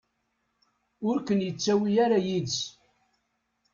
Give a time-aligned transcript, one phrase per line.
[1.07, 2.59] Ur ken-yettawi ara yid-s.